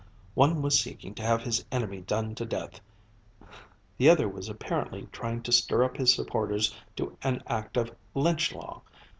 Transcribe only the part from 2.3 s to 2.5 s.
to